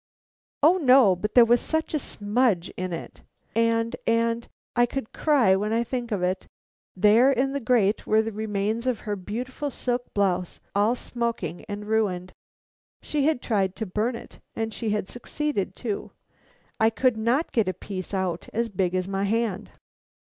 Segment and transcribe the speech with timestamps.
[0.63, 3.21] "O no, but there was such a smudge in it,
[3.55, 6.47] and and I could cry when I think of it
[6.95, 11.85] there in the grate were the remains of her beautiful silk blouse, all smoking and
[11.85, 12.33] ruined.
[13.03, 16.09] She had tried to burn it, and she had succeeded too.
[16.79, 19.69] I could not get a piece out as big as my hand."